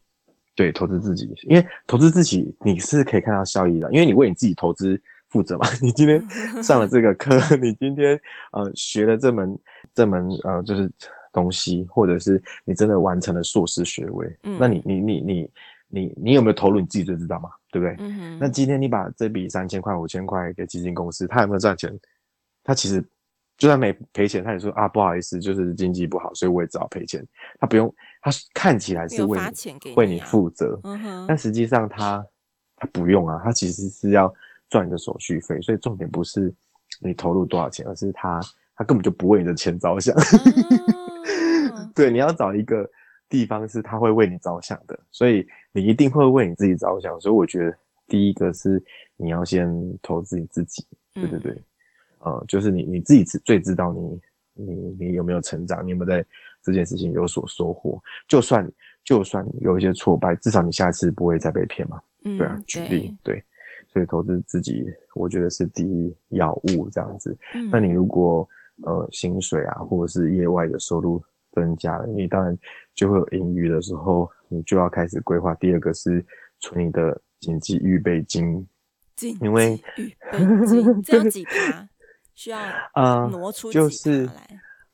[0.54, 4.98] 对，投资自己，因为投资自己你是可以看到效益的，因为你为你自己投资
[5.36, 5.66] 负责嘛。
[5.82, 6.26] 你今天
[6.62, 8.18] 上了这个课， 你今天
[8.52, 9.58] 呃学了这门
[9.94, 10.90] 这门呃就是
[11.32, 15.50] 东西，或者是你真的完成了硕士学位，嗯，那你你你你
[15.88, 17.96] 你你有没有投入，你自己最知道嘛，对不对？
[17.98, 18.38] 嗯。
[18.40, 21.92] 那今天你把这笔三千块五千块给基金公司，他有没有赚钱？
[22.64, 23.04] 他其实。
[23.58, 27.26] 就算没赔钱，他也说啊，不好意思，就是经济不好，所以我也只好赔钱。
[27.58, 27.88] 他不用，
[28.20, 32.22] 他看起来是为你为你负责，嗯，但实际上他
[32.76, 34.30] 他不用啊，他其实是要
[34.68, 35.60] 赚你的手续费。
[35.60, 36.52] 所以重点不是
[37.00, 38.40] 你投入多少钱，而是他
[38.74, 40.14] 他根本就不为你的钱着想。
[40.16, 42.88] 嗯、 对，你要找一个
[43.28, 47.20] 地方是他会为你着想的，所以你一定会为你自己着想。
[47.20, 47.76] 所以我觉得
[48.06, 48.82] 第一个是
[49.16, 49.68] 你要先
[50.02, 51.52] 投资你自己，对对对。
[51.52, 51.64] 嗯
[52.20, 54.20] 呃，就是你你自己最知道你
[54.54, 56.26] 你你有没有成长，你有没有在
[56.60, 58.02] 这件事情有所收获？
[58.26, 58.68] 就算
[59.04, 62.00] 就算有一些挫败，至少你下次不会再被骗嘛。
[62.24, 63.44] 嗯，对啊，举例对，对，
[63.88, 67.36] 所以投资自己，我觉得是第一要务这样子。
[67.54, 68.46] 嗯，那你如果
[68.82, 71.22] 呃薪水啊，或者是业外的收入
[71.52, 72.56] 增加了，你当然
[72.94, 75.54] 就会有盈余的时候，你就要开始规划。
[75.54, 76.24] 第二个是
[76.60, 78.66] 存你的紧急预备金，
[79.40, 79.80] 因为
[81.04, 81.88] 这样几趴？
[82.34, 82.58] 需要
[82.94, 84.28] 呃挪出就是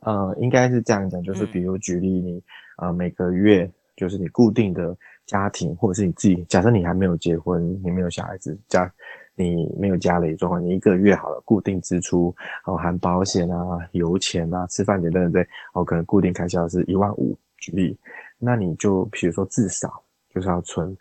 [0.00, 2.38] 呃，应该是这样讲，就是比如举例你，你、
[2.76, 4.96] 嗯、呃每个月就是你固定的
[5.32, 8.92] 家庭，或者是你自己，假设你还没有结婚，你没有小孩子，家
[9.34, 12.34] 你没有家里状况，你一个月好了固定支出，
[12.66, 17.98] 然哦含保险啊、油钱啊、吃饭钱等等对，哦可能固定开销是一万五，举例，
[18.36, 20.94] 那你就比如说至少就是要存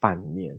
[0.00, 0.58] 半年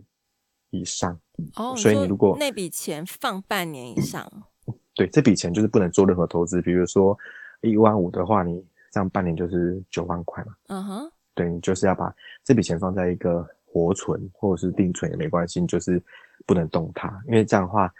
[0.69, 1.19] 以上
[1.57, 4.25] 哦，所以你如果那笔钱放半年以上。
[4.33, 4.43] 嗯
[4.97, 7.15] 对，这笔钱就是不能做任何投资，比如说
[7.61, 10.55] 一万五的话，你这样半年就是九万块嘛。
[10.69, 11.11] 嗯哼、uh，huh.
[11.37, 16.01] 对，你就是要把这笔钱放在一个活存或者是定存也没关系，就是
[16.45, 17.93] 不能动它，因为这样的话，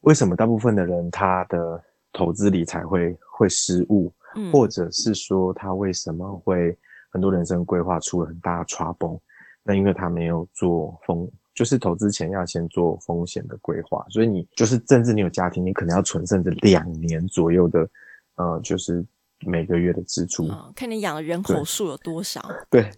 [0.00, 1.80] 为什么大部分的人他的
[2.12, 6.76] 投资理财会会失误，嗯、或者是说他为什么会
[7.10, 9.20] 很多人生规划出了很大的 trouble？
[9.62, 11.30] 那因为他没有做风。
[11.54, 17.88] 就是投资前要先做风险的规划，所以你就是甚至你有家庭，你可能要存甚至两年左右的，
[18.34, 19.06] 呃，就是
[19.46, 20.46] 每个月的支出。
[20.48, 22.40] 哦、看你养的人口数有多少。
[22.70, 22.90] 对，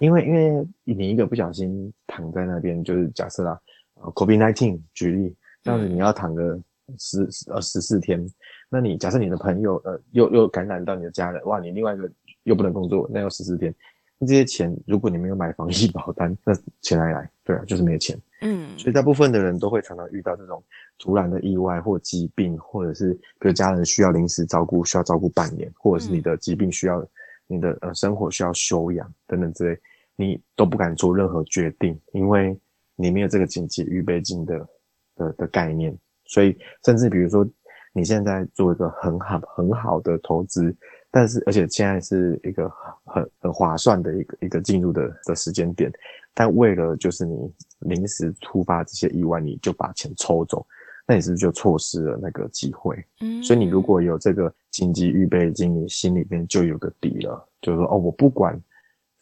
[0.00, 3.60] 因为因为你一个不小心躺在那边，就是假设啦，
[3.94, 6.60] 呃，COVID-19 举例，这样子你要躺个
[6.98, 8.24] 十呃十四天，
[8.68, 12.10] 那你假设你的朋友呃又又感染到你的家人，哇，你另外一个
[12.42, 13.74] 又不能工作，那要十四天。
[14.18, 17.28] 那这些钱，如果你没有买防疫保单，那钱哪里来？
[17.42, 18.16] 对啊，就是没有钱。
[18.46, 20.62] 嗯，所以大部分的人都会常常遇到这种
[20.98, 27.02] 突然的意外或疾病，或者是比如家人需要临时照顾，需要照顾半年，或者是你的疾病需要
[27.46, 29.80] 你的呃生活需要休养等等之类，
[30.14, 32.54] 你都不敢做任何决定，因为
[32.96, 34.68] 你没有这个紧急预备金的
[35.16, 35.96] 的的概念。
[36.26, 37.48] 所以甚至比如说
[37.92, 40.76] 你现在做一个很好很好的投资。
[41.16, 42.68] 但是，而且现在是一个
[43.04, 45.88] 很很划算的一个一个进入的的时间点，
[46.34, 47.48] 但为了就是你
[47.78, 50.66] 临时突发这些意外，你就把钱抽走，
[51.06, 52.96] 那你是不是就错失了那个机会？
[53.20, 58.60] 嗯，所以你如果有这个紧急预备金，你心里面就有个底了，就是说哦，我不管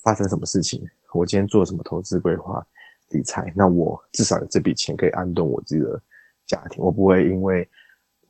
[0.03, 2.67] 发生什么事情，我今天做什么投资规划
[3.11, 6.01] 理财，那我至少有这笔钱可以安顿我自己的
[6.47, 7.69] 家庭，我不会因为。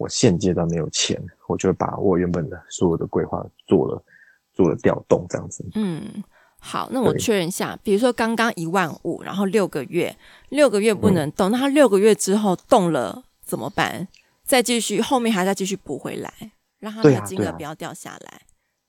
[0.02, 4.02] 我现阶段没有钱，我就把我原本的所有的规划做了
[4.52, 5.64] 做了调动，这样子。
[5.76, 6.02] 嗯，
[6.58, 10.16] 好，那我确认一下，比如说刚刚一万五，然后六个月，
[10.48, 14.08] 六个月不能动，嗯、那他六个月之后动了怎么办？
[14.42, 16.32] 再继续后面还再继续补回来，
[16.80, 18.42] 让他的金额不要掉下来。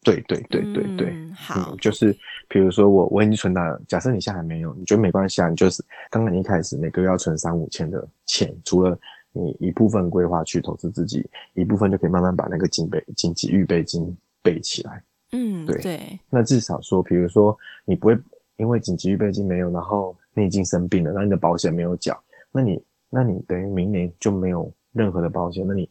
[0.03, 2.11] 对对对对对，嗯、好、嗯，就是
[2.49, 5.47] 比如说我我已经存到了，假设你现在还没有，你觉得没关系啊？
[5.47, 8.97] 你就是刚刚你一开始每个月要存三五千的钱，除了。
[9.33, 15.03] 你一部分规划去投资自己，一部分就可以慢慢把那个金备紧急预备金备起来。
[15.31, 16.19] 嗯，对对。
[16.29, 18.17] 那至少说，比如说你不会
[18.57, 22.17] 因为紧急预备金没有，然后你已经生病了，那你的保险没有缴，
[22.51, 25.89] 那你那你等于明年就没有任何的保险，那你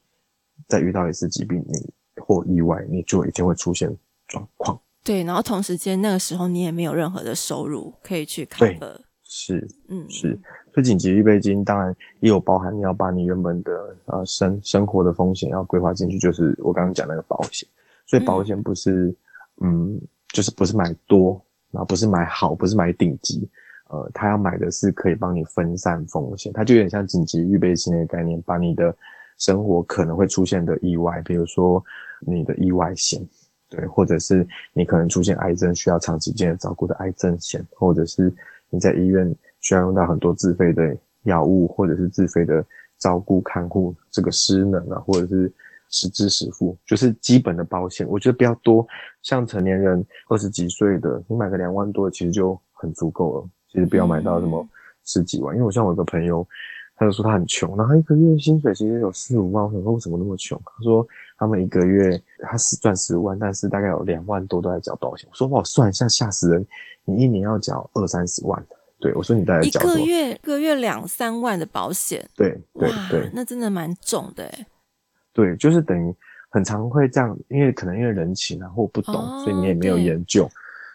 [0.69, 3.93] 再遇到一次疾病你或意外，你就一定会出现
[4.29, 4.81] 状况。
[5.03, 8.97] 对，然后同时间那个时候你也没有任何的收入可以去 cover。
[9.25, 10.39] 是，嗯，是。
[10.73, 17.69] 所以紧急预备金当然也有包含你要把你原本的呃生生活的风险要规划进去，就是我刚刚讲那个保险。
[18.07, 19.15] 所以保险不是
[19.61, 21.39] 嗯，嗯，就是不是买多，
[21.71, 23.47] 然后不是买好，不是买顶级，
[23.91, 28.95] 呃，他要买的是可以帮你分散风险，它就有点像紧急预备金的概念，把你的
[29.37, 31.85] 生活可能会出现的意外，比如说
[32.21, 33.23] 你的意外险，
[33.69, 38.33] 对，或者是你可能出现癌症需要长期间照顾的癌症险，或者是
[38.71, 39.35] 你在医院。
[39.63, 42.63] 需要用到很多自费的药物，或者是自费的
[42.99, 45.51] 照顾看护，这个失能啊，或者是
[45.89, 48.07] 实支实付，就是基本的保险。
[48.09, 48.87] 我觉得比较多，
[49.23, 53.49] 像成年人二十几岁的，你买个两万多，其实就很足够了。
[53.69, 54.67] 其实不要买到什么
[55.05, 56.47] 十几万，因为我像我一个朋友，
[56.97, 60.61] 他就说他很穷，然后一个月薪水其实有四五万，我想说为什么那么穷？
[60.65, 61.07] 他说
[61.39, 65.29] 他们一个月他是赚十五万，但是大概有两万多都在缴保险。
[65.31, 66.67] 我说哇，算一下吓死人，
[67.05, 68.63] 你一年要缴二三十万。
[69.03, 74.67] 对，我说你大概一个月一个月两三万的保险，对对对，那真的蛮重的哎。
[75.33, 76.15] 对，就是等于
[76.51, 80.49] 很常会这样，因为可能因为人情啊或不懂，哦、所以你也没有研究，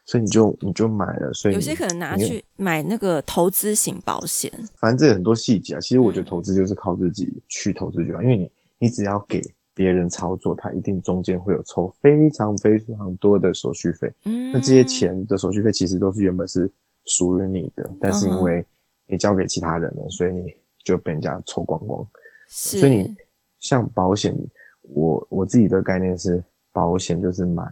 [0.05, 1.33] 所以你就你就买了。
[1.33, 5.79] 所以有些可能拿去买那个投资型保险，反正这有很多细节啊。
[5.81, 9.41] 其实我觉得投资就是靠自己去投资就好，嗯、因为你你只要给
[9.73, 14.09] 别人操作，他一定中间会有抽非常非常多的手续费。
[14.23, 16.71] 嗯，那这些钱的手续费其实都是原本是。
[17.07, 18.63] 属于你的，但是因为
[19.07, 22.07] 你交给其他人了，嗯、所以你就被人家抽光光。
[22.47, 23.15] 所以你
[23.59, 24.37] 像保险，
[24.81, 27.63] 我我自己的概念是，保险就是买，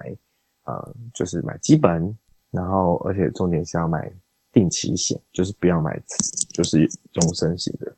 [0.64, 2.18] 呃，就是买基本，
[2.52, 4.12] 然后而且重点是要买
[4.52, 6.02] 定期险，就是不要买
[6.50, 7.96] 就是终身型的，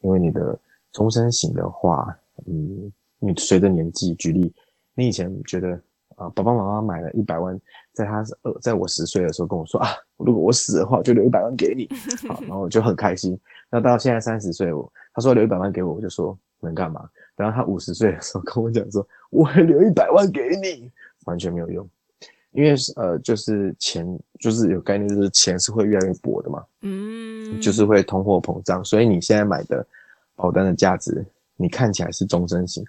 [0.00, 0.58] 因为你的
[0.92, 2.06] 终身型的话，
[2.46, 4.52] 嗯，你随着年纪，举例，
[4.94, 5.80] 你以前觉得。
[6.16, 7.58] 啊，爸爸妈妈买了一百万，
[7.92, 11.88] 在他呃，在我十岁的时候跟我说啊，如果我死的话，我就留一百万给你。
[12.28, 13.38] 好，然后我就很开心。
[13.70, 17.08] 那到现在三十岁，我他说留一百万给我，我就说能干嘛？
[17.36, 20.90] 然后他五十岁的时候跟我讲说，我会留一百万给你，
[21.24, 21.88] 完全没有用，
[22.52, 24.06] 因为呃，就是钱
[24.38, 29.86] 就是有概念，就是钱是会越来越薄的嘛，嗯，就是会通货膨胀，所以你现在买的
[30.36, 31.24] 保单的价值，
[31.56, 32.84] 你看起来是终身型。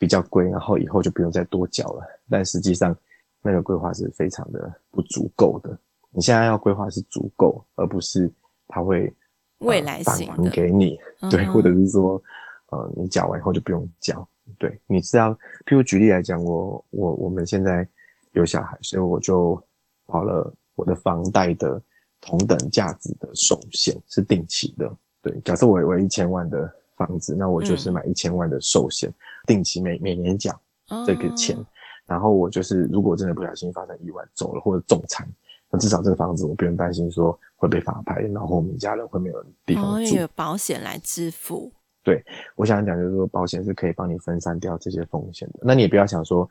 [0.00, 2.06] 比较贵，然后以后就不用再多缴了。
[2.30, 2.96] 但实际上，
[3.42, 5.78] 那个规划是非常的不足够的。
[6.10, 8.30] 你现在要规划是足够，而不是
[8.66, 9.12] 他会
[9.58, 10.98] 未来返还给你，
[11.30, 12.22] 对，或者是说，
[12.70, 14.26] 呃，你缴完以后就不用缴。
[14.58, 15.32] 对，你知道，
[15.66, 17.86] 譬如举例来讲，我我我们现在
[18.32, 19.62] 有小孩，所以我就
[20.06, 21.80] 跑了我的房贷的
[22.20, 24.90] 同等价值的寿险是定期的。
[25.22, 26.74] 对，假设我有一千万的。
[26.98, 29.14] 房子，那我就是买一千万的寿险，嗯、
[29.46, 30.60] 定期每每年缴
[31.06, 31.64] 这个钱，哦、
[32.08, 35.28] 然后我就是如果真的不小心发生意外走了或者重残，
[35.70, 41.70] 那至少这个房子我不用担心说会被法拍，然后我们家人会没有地方住，哦、有保险来支付。
[42.02, 42.24] 对，
[42.56, 45.58] 我想讲就是说，保险是可以帮你分散掉这些风险的。
[45.62, 46.48] 那你也不要想说，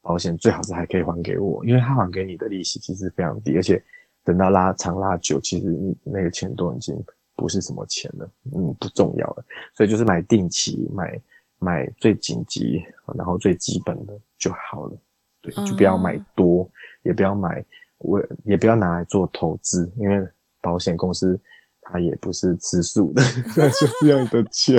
[0.00, 3.82] 保险最好是还可以还给我，因为他还给你的利息其实非常低，而且
[4.22, 6.96] 等到拉长拉久，其实你那个钱都已经
[7.34, 9.44] 不是什么钱了，嗯，不重要了。
[9.74, 11.20] 所以就是买定期，买
[11.58, 12.80] 买最紧急，
[13.16, 14.96] 然后最基本的就好了。
[15.42, 16.70] 对，就不要买多，嗯、
[17.04, 17.64] 也不要买，
[17.98, 20.26] 我也不要拿来做投资，因为
[20.60, 21.40] 保险公司。
[21.92, 23.22] 他也不是吃素的，
[23.56, 24.76] 那就是要你的钱。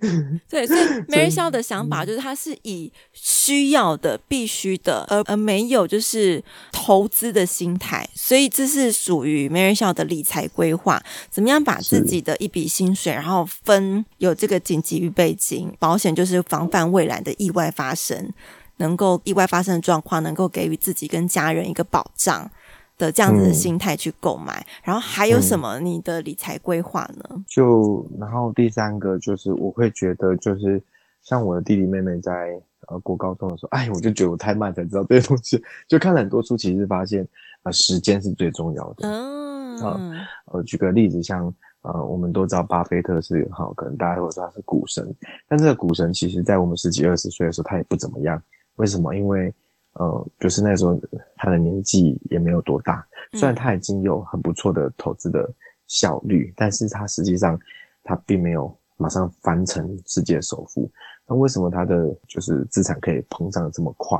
[0.48, 8.08] 对，所以 Mary 萧的想法就是，他是以需要的、必须的，而而没有就是投资的心态。
[8.14, 18.32] 所以这是属于 Mary 萧的理财规划，怎么样把自己的一笔薪水，然后分有这个紧急预备金，保险就是防范未来的意外发生，
[18.76, 22.50] 能够意外发生的状况，能够给予自己跟家人一个保障。
[22.98, 27.24] 的这样子的心态去购买，嗯，然后还有什么你的理财规划呢？
[27.30, 30.82] 嗯，就然后第三个就是我会觉得就是
[31.22, 37.26] 像我的弟弟妹妹在呃过高中的时候，哎，我就觉得我太慢才知道这些东西，就看了很多书，其实发现
[37.62, 39.08] 呃时间是最重要的。
[39.08, 45.14] 嗯，呃，呃举个例子，像呃我们都知道巴菲特是哈，可能大家会说他是股神，
[45.46, 48.42] 但这个股神其实在我们十几二十岁的时候，他也不怎么样。
[48.76, 49.14] 为什么？
[49.14, 49.52] 因为
[49.98, 50.98] 呃，就是那时候
[51.36, 55.52] 他的年纪也没有多大，虽然他已经有很不错的投资的
[55.88, 57.58] 效率，嗯，但是他实际上
[58.04, 60.90] 他并没有马上翻成世界首富。
[61.26, 64.18] 那为什么他的就是资产可以膨胀的这么快？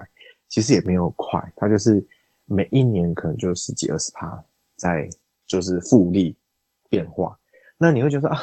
[0.49, 2.05] 其实也没有快，他就是
[2.45, 4.45] 每一年可能就十几二十趴
[4.77, 5.09] 在
[5.47, 6.37] 就是复利
[6.88, 7.38] 变化。
[7.79, 8.38] 那你会觉得啊？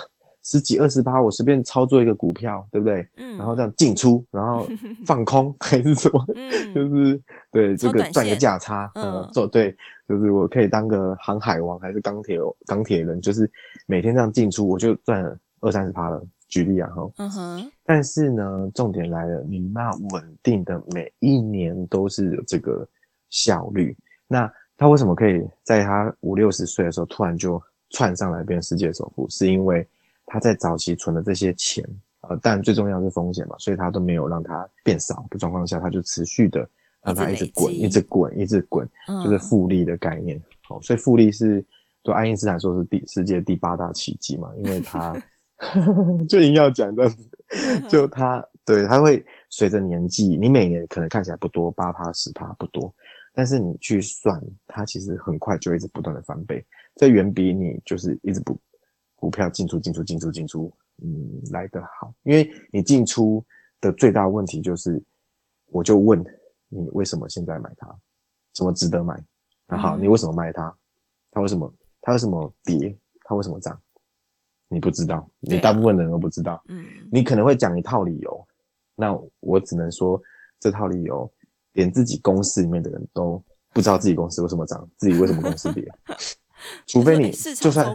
[0.45, 3.05] 十几二十趴，我随便操作一个股票，对不对？
[3.17, 3.35] 嗯。
[3.35, 4.65] 然后这样进出，然后
[5.05, 6.23] 放空还是什么？
[6.35, 6.73] 嗯。
[6.73, 7.19] 就是
[7.51, 9.75] 对这个赚个价差，嗯，做对，
[10.07, 13.49] 就是我可以当个航海王，还是钢铁钢铁人，就是
[13.87, 15.23] 每天这样进出，我就赚
[15.61, 16.23] 二三十趴了。
[16.47, 17.09] 举例啊，哈。
[17.17, 17.71] 嗯哼。
[17.83, 22.87] 但是呢，重点来了，你那稳定的每一年都是有这个
[23.31, 23.97] 效率。
[24.27, 29.27] 那他为什么可以在他五六十岁的时候突然就窜上来变世界首富？
[29.27, 29.87] 是因为
[30.35, 31.81] 他在早期存的这些钱，
[32.27, 36.67] 呃，但最重要是风险嘛，所以他都没有让它变少的状况下，他就持续的
[37.01, 38.85] 让它一直滚，一直滚，一直滚，
[39.23, 40.37] 就是复利的概念。
[40.67, 41.65] 好、嗯哦，所以复利是
[42.03, 45.15] 对爱因斯坦说是第世界第八大奇迹嘛，因为他
[46.27, 47.29] 就硬要讲这样子，
[47.87, 52.93] 就他对他会随着年纪，你每年可能看起来不多，八趴十趴不多，
[53.33, 56.61] 但是你去算，它其实很快就一直不断的翻倍，
[56.97, 58.59] 这远比你就是一直不。
[59.15, 63.43] 股票进出进出进出进出，嗯，来得好，因为你进出
[63.81, 65.01] 的最大问题就是，
[65.67, 66.23] 我就问
[66.69, 67.87] 你为什么现在买它，
[68.53, 69.21] 什么值得买？
[69.67, 70.75] 那好，你为什么卖它？
[71.31, 71.73] 它为什么？
[72.01, 72.95] 它为什么跌？
[73.21, 73.79] 它为什么涨？
[74.67, 76.63] 你不知道，你大部分人都不知道。
[76.67, 78.47] 嗯，你可能会讲一套理由，
[78.95, 80.21] 那我只能说
[80.59, 81.31] 这套理由
[81.73, 83.41] 连自己公司里面的人都
[83.73, 85.87] 不知道自己公司为什么涨，自己为什么公司跌。
[86.87, 87.85] 除非你就算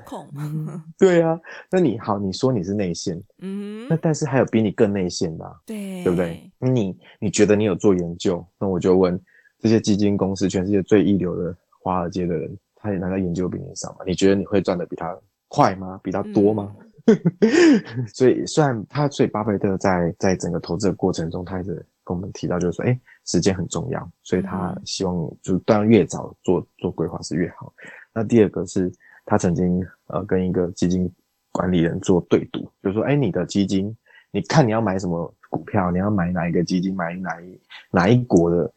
[0.99, 1.39] 对啊，
[1.71, 6.51] 那你好，你说你是内线，嗯，那但是还有比你更内线的，对，对不对？
[6.59, 9.21] 你你觉得你有做研究，那我就问
[9.59, 13.99] 这些基金公司，全世界最一流的华尔街的人，他也难道研究比你少吗？
[14.07, 15.17] 你觉得你会赚的比他
[15.49, 16.01] 快吗？
[16.03, 16.75] 比他多吗？
[17.07, 27.73] 嗯、 所以虽然他，所以巴菲特在在整个投资的过程中，他一直跟我们提到，就是说，哎，时间很重要，所以他希望就当然越早做做规划是越好。
[28.13, 28.93] 那第二个是，
[29.25, 31.11] 他曾经呃跟一个基金
[31.53, 33.97] 管理人做对赌，就是说，哎，你的基金，
[34.31, 38.73] 你看你要买什么股票，你要买哪一个基金，买哪一哪一国的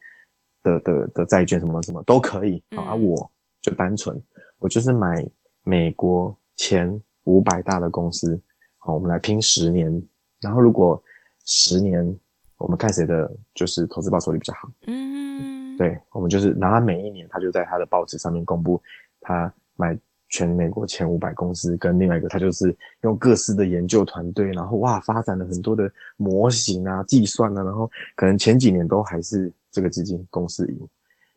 [0.62, 2.90] 的的的债券，什么什么都可以啊。
[2.90, 4.20] 而我就单纯，
[4.58, 5.24] 我就是买
[5.62, 8.40] 美国前五百大的公司，
[8.78, 10.02] 好，我们来拼十年，
[10.40, 11.02] 然后如果
[11.44, 12.18] 十年，
[12.58, 14.70] 我们看谁的就是投资报酬率比较好。
[14.86, 18.80] 嗯，对，我们就是拿每一年，他就在他的报纸上面公布。
[19.24, 30.88] 他买全美国前五百公司，跟另外一个他就是用各式的研究团队，然后哇发展了很多的模型啊、计算啊，然后可能前几年都还是这个基金公司赢，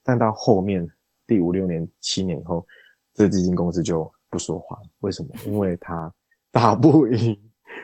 [0.04, 0.88] 但到后面
[1.26, 2.66] 第五六年、七年以后，
[3.14, 4.80] 这个基金公司就不说话。
[5.02, 5.30] 为什么？
[5.46, 6.12] 因为他
[6.52, 7.40] 打不赢，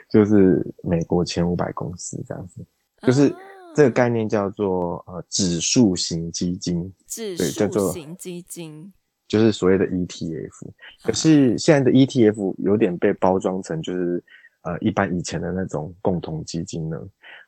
[0.10, 2.66] 就是美国前五百公司这样子，
[3.02, 3.34] 就是
[3.76, 8.92] 这个概念叫做呃指数型基金，指数型基金。
[9.34, 10.70] 就是所谓的 ETF，
[11.04, 14.24] 可是现在的 ETF 有点被包装成就是
[14.62, 17.02] 呃一般以前的那种共同基金呢，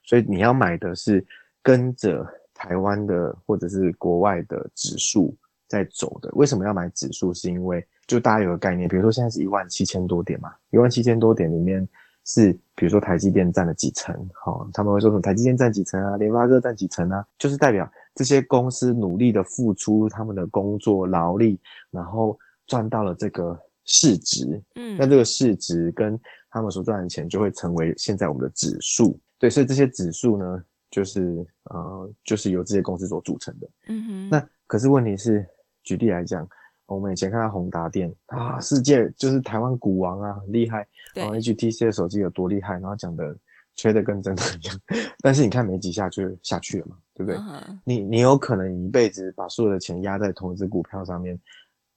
[0.03, 1.23] 所以你要买的是
[1.61, 6.31] 跟着台湾的或者是国外的指数在走的。
[6.33, 7.31] 为什么要买指数？
[7.35, 11.87] 是因为就大家有个概念，比如说现在是一万七千多点嘛，一万七千多点里面
[12.25, 21.59] 是比如说台积电占了几成，哈，他们会说什么台积电占几成啊，联发科占几成啊，就是代表这些公司努力的付出他们的工作劳力，
[21.91, 22.35] 然后
[22.65, 35.45] 赚到了这个市值，嗯，那这个市值跟他们所赚的钱就会成为现在我们的指数，对，所以这些指数呢，就是呃，就是由这些公司所组成的，嗯哼，那可是问题是，
[35.83, 36.47] 举例来讲。
[36.87, 40.87] 我们以前看到宏达电啊，世界就是台湾股王啊，很厉害。
[41.15, 43.35] 然后 HTC 的手机有多厉害，然后讲的
[43.75, 44.79] 吹的跟真的一样。
[45.19, 47.79] 但是你看没几下就下去了嘛，对不对？Uh.
[47.83, 51.39] 你你有可能一辈子把所有的钱压在同一只股票上面，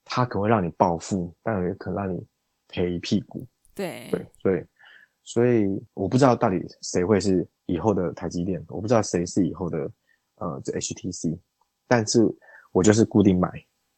[0.05, 2.25] 它可能会让你暴富，但也可能让你
[2.69, 3.47] 赔一屁股。
[3.75, 4.65] 对对，所以
[5.25, 9.91] 所以我不知道到底谁会是以后的台积电，我不知道谁是以后的
[10.37, 11.39] 呃这 HTC，
[11.87, 12.27] 但是
[12.73, 13.51] 我就是固定买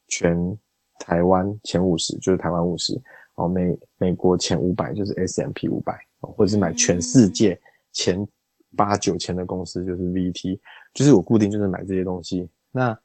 [0.08, 0.58] 全。
[1.02, 3.00] 台湾前五十就是台湾五十，
[3.36, 7.58] 哦，美美国前五百就是 S M P 五百，或者是买全世界
[7.90, 8.28] 前
[8.76, 10.58] 八九千的公司就是 VT，
[10.94, 12.48] 就是我固定就是买这些东西。
[12.70, 12.98] 那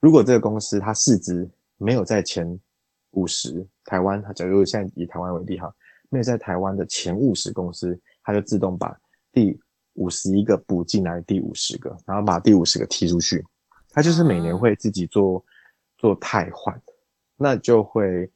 [0.00, 2.58] 如果这个公司它市值没有在前
[3.12, 5.72] 五十，台湾它假如现在以台湾为例哈，
[6.10, 8.96] 没有在台湾的前五十公司，它就自动把
[9.32, 9.58] 第
[9.94, 13.44] 五十一个补进来第五十个，然后把第五十个踢出去，
[13.90, 15.44] 它就是每年会自己做
[15.98, 16.80] 做汰换。
[17.36, 18.30] 那就会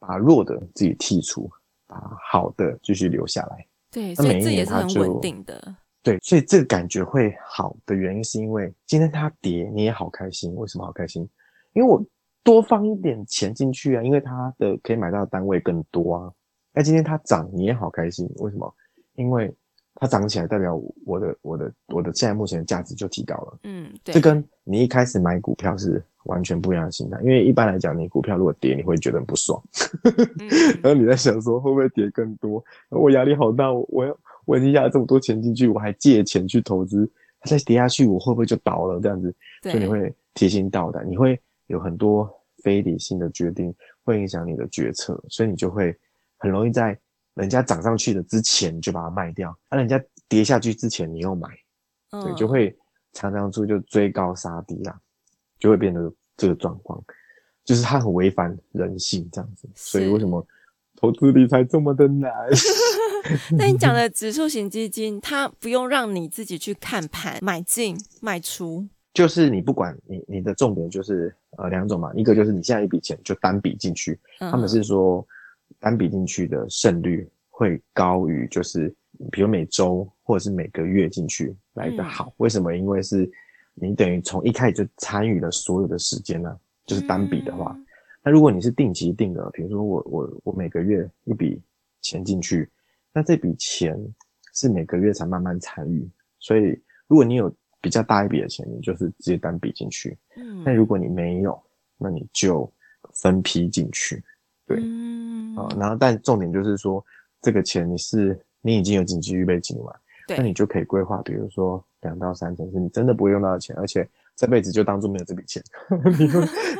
[0.00, 1.48] 把弱的自己剔除，
[1.86, 1.96] 把
[2.28, 3.64] 好的继续留下来。
[3.92, 5.76] 对，所以这也是很稳定的。
[6.02, 10.54] 对，所以这个感觉会好的原因，是因为今天它跌，你也好开心。
[10.56, 11.28] 为什么好开心？
[11.74, 12.02] 因为我
[12.42, 16.32] 多放一点钱进去啊，因为它的可以买到的单位更多啊。
[16.72, 18.28] 那今天它涨，你也好开心。
[18.36, 18.74] 为什么？
[19.14, 19.54] 因为
[19.96, 20.74] 它涨起来，代表
[21.04, 23.58] 我的我的我的现在目前的价值就提高了。
[23.64, 24.14] 嗯，对。
[24.14, 29.62] 这跟你一开始买股票是完全不一样的心态，因为一般来讲，你股票如果跌，你会觉得很不爽，
[30.38, 30.48] 嗯、
[30.82, 32.64] 然后你在想说会不会跌更多？
[32.88, 37.10] 我压力好大，我我要我已经压了这么多钱进去，我还借钱去投资，
[37.40, 39.00] 它再跌下去，我会不会就倒了？
[39.00, 42.30] 这样子，所以你会提心吊胆，你会有很多
[42.62, 43.74] 非理性的决定，
[44.04, 45.96] 会影响你的决策，所以你就会
[46.38, 46.98] 很容易在。
[47.34, 51.48] 人家涨上去的之前就把它卖掉，而、啊、人家跌下去之前你又买，
[52.10, 52.76] 嗯、对，就会
[53.12, 55.00] 常常出就追高杀低啦，
[55.58, 57.02] 就会变得这个状况，
[57.64, 59.66] 就是它很违反人性这样子。
[59.74, 60.44] 所以为什么
[61.00, 62.30] 投资理财这么的难？
[63.56, 75.26] 那你讲的指数型基金，它不用让你自己去看盘买进卖出，就是你不管你你的重点就是呃两种嘛，一个就是你现在一笔钱就单笔进去、嗯，他们是说。
[75.78, 78.92] 单笔进去的胜率会高于，就是
[79.30, 82.34] 比如每周或者是每个月进去来的好。
[82.38, 82.76] 为什么？
[82.76, 83.30] 因为是
[83.72, 87.74] 你等于从一开始就参与了所有的时间呢、啊，就是单笔的话。
[88.22, 91.60] 那如果你是定期定额，比如说我我我每个月一笔
[92.02, 92.68] 钱进去，
[93.12, 93.98] 那这笔钱
[94.54, 96.08] 是每个月才慢慢参与。
[96.38, 97.50] 所以如果你有
[97.80, 100.16] 比较大一笔的钱，你就是直接单笔进去。
[100.36, 100.62] 嗯。
[100.64, 101.60] 但如果你没有，
[101.96, 102.70] 那你就
[103.14, 104.22] 分批进去。
[104.66, 104.78] 对。
[104.82, 107.04] 嗯啊、嗯，然后但重点就是说，
[107.40, 114.08] 这个钱你是你已经有紧急预备金了那你就可以规划，比如说两到三成是你真的不会用到的钱，而且
[114.40, 115.62] 这辈子就当做没有这笔钱，
[116.18, 116.26] 你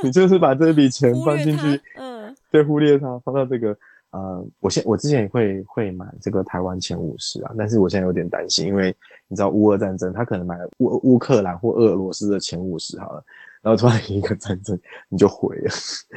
[0.03, 3.77] 你就是把这笔钱放进去，嗯，对，忽略它，放到这个
[4.13, 8.97] 呃，我现我之前也会会买这个台湾前五十啊，但是我现在有点担心，因为
[9.29, 13.23] 你知道乌俄战争，他可能买了乌乌克兰或俄罗斯的前五十好了。
[13.63, 14.81] 然后突然一个战争，
[15.11, 15.71] 你就毁了，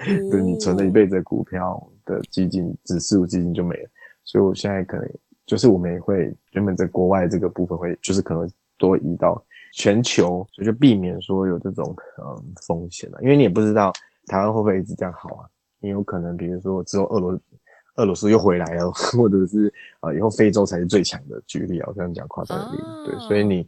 [0.08, 3.89] 嗯、对，你存了一辈子的股票的基金、指数基金就没了。
[4.24, 5.06] 所以我现在可能
[5.46, 9.44] 就是我们也会原本在国外这个部分会就是可能多移到
[9.74, 13.20] 全球，所以就避免说有这种嗯风险了。
[13.22, 13.92] 因为你也不知道
[14.28, 15.44] 台湾会不会一直这样好啊，
[15.82, 17.40] 也有可能比如说之后俄罗
[17.96, 19.68] 俄罗斯又回来了， 或者是
[20.00, 23.68] 啊、呃、以后非洲才是最强的，举例啊，这样讲夸张的例子，对，所以你。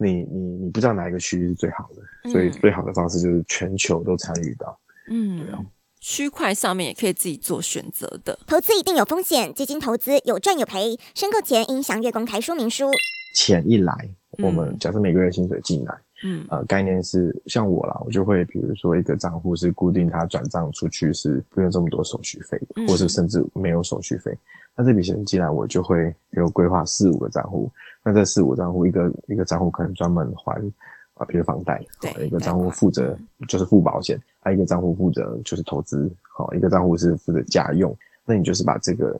[0.00, 4.78] 你你你不知道哪一个区域是最好的，嗯，所以最好的方式就是全球都参与到。
[5.10, 5.58] 嗯，对啊，
[5.98, 8.38] 区块上面也可以自己做选择的。
[8.46, 12.92] 投资一定有风险，基金投资有赚有赔，申购前应详阅公开说明书。
[13.32, 13.92] 钱一来，
[14.42, 24.36] 我们假设每个月薪水进来，嗯，呃，概念是像我啦，我就会比如说一个账户是固定，它转账出去是不用这么多手续费，嗯，或是甚至没有手续费。
[24.76, 27.70] 那这笔钱进来，我就会有规划四五个账户。
[28.04, 30.54] 那这四五账户，一个一个账户可能专门还
[31.14, 33.16] 啊，比如房贷，对，一个账户负责
[33.48, 37.94] 就是付保险，还有一个账户负责就是投资，好，一个账户是负责家用。
[38.24, 39.18] 那你就是把这个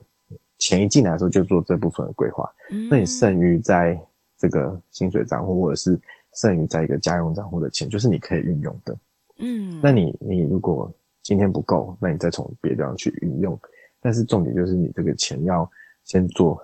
[0.59, 2.47] 钱一进来的时候就做这部分的规划，
[2.91, 3.99] 那你剩余在
[4.37, 5.99] 这个薪水账户或者是
[6.35, 8.97] 剩余在一个家用账户的钱，就是你可以运用的。
[9.39, 10.93] 嗯，那你你如果
[11.23, 13.59] 今天不够，那你再从别的地方去运用。
[14.01, 15.69] 但是重点就是你这个钱要
[16.03, 16.61] 先做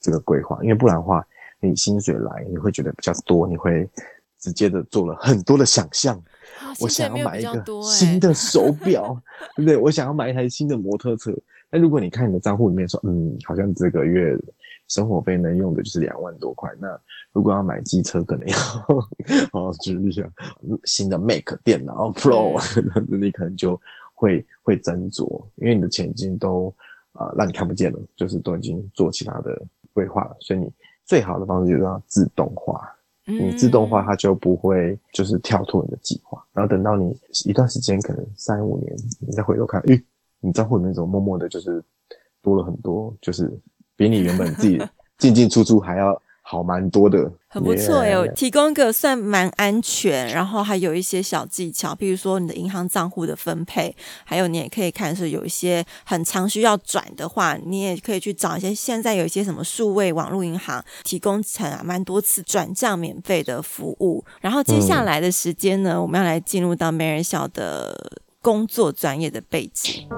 [0.00, 1.26] 这个规划，因为不然的话，
[1.60, 3.88] 你薪水来你会觉得比较多，你会
[4.38, 6.16] 直接的做了很多的想象。
[6.16, 9.20] 哦、我想要买一个新的手表，
[9.56, 9.76] 对不对？
[9.76, 11.32] 我想要买一台新的摩托车。
[11.70, 14.36] 那如果你看你的账户里面说，嗯，好像这个月
[14.88, 16.88] 生活费能用的就是两万多块，那
[17.32, 18.56] 如果要买机车，可能要
[19.52, 20.22] 哦，举例一下
[20.84, 22.58] 新的 Mac 电脑 Pro，
[22.94, 23.80] 那、你可能就
[24.14, 26.74] 会会斟酌，因为你的钱已经都
[27.12, 29.60] 啊、呃、让你看不见了，就是都已经做其他的
[29.92, 30.72] 规划了，所以你
[31.04, 32.88] 最好的方式就是让它自动化。
[33.30, 37.14] 你自动化，它就不会就是跳脱你的计划，然后等到你
[37.44, 40.02] 一段时间，可能三五年，你再回头看，诶，
[40.40, 41.82] 你账户里面怎么默默的，就是
[42.42, 43.50] 多了很多，就是
[43.96, 44.80] 比你原本自己
[45.18, 46.20] 进进出出还要。
[46.50, 48.26] 好蛮多的，很不错哟。
[48.26, 48.32] Yeah.
[48.32, 64.24] 提供一个算蛮安全，然后还有一些小技巧，比如说你的银行账户的分配，还有你也可以看是有一些很常需要转的话，你也可以去找一些现在有一些什么数位网络银行提供成啊蛮多次转账免费的服务。
[64.40, 67.94] 然后接下来的时间呢，嗯、我们要来进入到媒人小的
[68.48, 70.08] 工作专业的背景，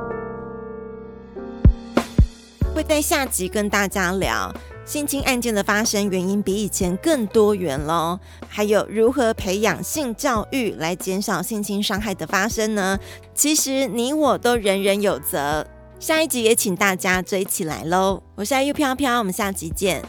[2.73, 4.55] 会在下集跟大家聊。
[4.85, 12.97] 性侵案件的发生原因比以前更多元喽，还有如何培养性教育来减少性侵伤害的发生呢？
[13.35, 15.67] 其实你我都人人有责。
[15.99, 18.23] 下一集也请大家追起来喽！
[18.37, 20.05] 我是阿玉飘飘，我们下集见。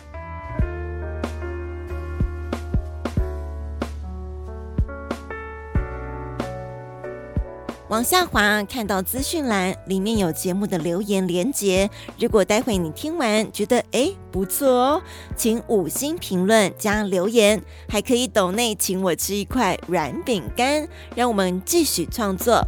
[7.91, 11.89] 往下滑，看到资讯栏里面有节目的留言连接。
[12.17, 15.01] 如果待会你听完觉得诶不错哦，
[15.35, 20.87] 请五星评论加留言，还可以抖内请我吃一块软饼干，
[21.17, 22.65] 让我们继续创作。